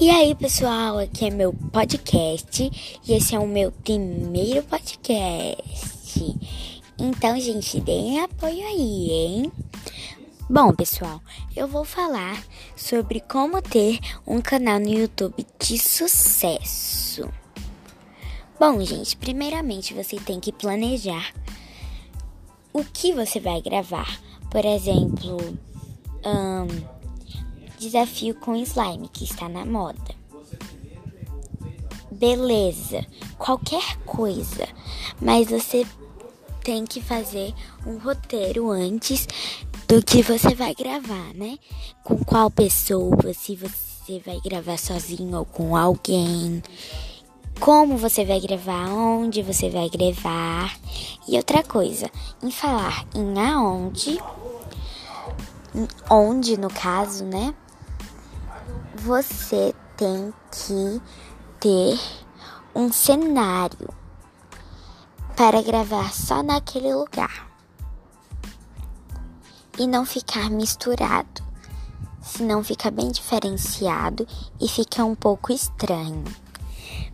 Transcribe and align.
E 0.00 0.10
aí, 0.10 0.32
pessoal, 0.32 0.96
aqui 0.96 1.26
é 1.26 1.30
meu 1.30 1.52
podcast 1.52 2.70
e 3.04 3.12
esse 3.12 3.34
é 3.34 3.38
o 3.38 3.48
meu 3.48 3.72
primeiro 3.72 4.62
podcast. 4.62 6.38
Então, 6.96 7.40
gente, 7.40 7.80
deem 7.80 8.20
apoio 8.20 8.64
aí, 8.64 9.10
hein? 9.10 9.52
Bom, 10.48 10.72
pessoal, 10.72 11.20
eu 11.56 11.66
vou 11.66 11.84
falar 11.84 12.40
sobre 12.76 13.18
como 13.18 13.60
ter 13.60 13.98
um 14.24 14.40
canal 14.40 14.78
no 14.78 14.88
YouTube 14.88 15.44
de 15.58 15.76
sucesso. 15.76 17.28
Bom, 18.56 18.80
gente, 18.84 19.16
primeiramente 19.16 19.94
você 19.94 20.14
tem 20.14 20.38
que 20.38 20.52
planejar 20.52 21.34
o 22.72 22.84
que 22.84 23.12
você 23.12 23.40
vai 23.40 23.60
gravar. 23.60 24.20
Por 24.48 24.64
exemplo, 24.64 25.58
um, 26.24 26.97
desafio 27.78 28.34
com 28.34 28.56
slime 28.56 29.08
que 29.08 29.24
está 29.24 29.48
na 29.48 29.64
moda. 29.64 30.16
Beleza, 32.10 33.06
qualquer 33.38 33.96
coisa, 34.04 34.66
mas 35.20 35.48
você 35.48 35.86
tem 36.64 36.84
que 36.84 37.00
fazer 37.00 37.54
um 37.86 37.98
roteiro 37.98 38.70
antes 38.70 39.26
do 39.86 40.02
que 40.02 40.22
você 40.22 40.54
vai 40.54 40.74
gravar, 40.74 41.32
né? 41.34 41.58
Com 42.02 42.18
qual 42.18 42.50
pessoa, 42.50 43.32
se 43.32 43.56
você 43.56 44.20
vai 44.24 44.40
gravar 44.40 44.78
sozinho 44.78 45.38
ou 45.38 45.44
com 45.44 45.76
alguém, 45.76 46.62
como 47.60 47.96
você 47.96 48.24
vai 48.24 48.40
gravar, 48.40 48.90
onde 48.90 49.42
você 49.42 49.70
vai 49.70 49.88
gravar. 49.88 50.76
E 51.26 51.36
outra 51.36 51.62
coisa, 51.62 52.10
em 52.42 52.50
falar 52.50 53.06
em 53.14 53.38
aonde, 53.40 54.18
onde 56.10 56.56
no 56.58 56.68
caso, 56.68 57.24
né? 57.24 57.54
Você 58.98 59.74
tem 59.96 60.32
que 60.50 61.00
ter 61.60 61.98
um 62.74 62.92
cenário 62.92 63.88
para 65.36 65.62
gravar 65.62 66.12
só 66.12 66.42
naquele 66.42 66.92
lugar 66.92 67.48
e 69.78 69.86
não 69.86 70.04
ficar 70.04 70.50
misturado, 70.50 71.42
senão 72.20 72.64
fica 72.64 72.90
bem 72.90 73.10
diferenciado 73.12 74.26
e 74.60 74.68
fica 74.68 75.04
um 75.04 75.14
pouco 75.14 75.52
estranho. 75.52 76.24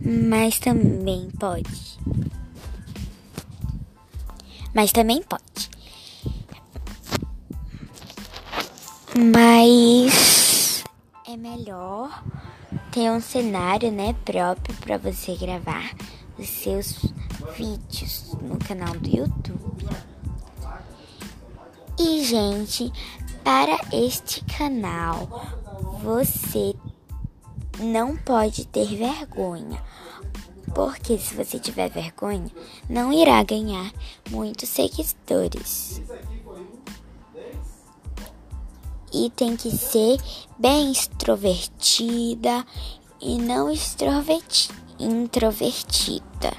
Mas 0.00 0.58
também 0.58 1.30
pode. 1.38 1.98
Mas 4.74 4.92
também 4.92 5.22
pode. 5.22 5.70
Mas 9.14 10.45
é 11.36 11.38
melhor 11.38 12.24
ter 12.90 13.10
um 13.10 13.20
cenário, 13.20 13.92
né, 13.92 14.14
próprio 14.24 14.74
para 14.76 14.96
você 14.96 15.36
gravar 15.36 15.94
os 16.38 16.48
seus 16.48 17.04
vídeos 17.56 18.34
no 18.40 18.58
canal 18.58 18.94
do 18.98 19.08
YouTube. 19.08 19.86
E, 21.98 22.24
gente, 22.24 22.90
para 23.44 23.78
este 23.92 24.42
canal, 24.44 25.28
você 26.02 26.74
não 27.78 28.16
pode 28.16 28.66
ter 28.66 28.86
vergonha. 28.96 29.82
Porque 30.74 31.18
se 31.18 31.34
você 31.34 31.58
tiver 31.58 31.90
vergonha, 31.90 32.50
não 32.88 33.12
irá 33.12 33.42
ganhar 33.42 33.92
muitos 34.30 34.68
seguidores 34.68 36.02
e 39.16 39.30
tem 39.30 39.56
que 39.56 39.70
ser 39.70 40.18
bem 40.58 40.92
extrovertida 40.92 42.64
e 43.20 43.38
não 43.38 43.70
introvertida. 44.98 46.52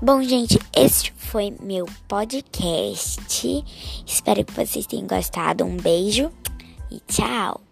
Bom, 0.00 0.22
gente, 0.22 0.58
esse 0.74 1.12
foi 1.12 1.54
meu 1.60 1.86
podcast. 2.08 3.64
Espero 4.06 4.44
que 4.44 4.52
vocês 4.52 4.86
tenham 4.86 5.06
gostado. 5.06 5.64
Um 5.64 5.76
beijo 5.76 6.32
e 6.90 6.98
tchau! 7.00 7.71